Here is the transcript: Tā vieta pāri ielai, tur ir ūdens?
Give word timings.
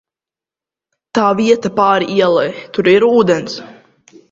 Tā 1.17 1.25
vieta 1.41 1.71
pāri 1.81 2.09
ielai, 2.23 2.49
tur 2.79 2.91
ir 2.95 3.09
ūdens? 3.13 3.63